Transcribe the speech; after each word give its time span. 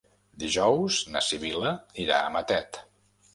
Dijous 0.43 0.97
na 1.15 1.21
Sibil·la 1.25 1.75
irà 2.05 2.19
a 2.23 2.33
Matet. 2.39 2.81